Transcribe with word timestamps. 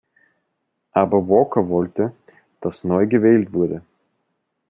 Aber 0.93 1.27
Walker 1.29 1.69
wollte, 1.69 2.11
dass 2.59 2.83
neu 2.83 3.05
gewählt 3.05 3.53
wurde. 3.53 3.83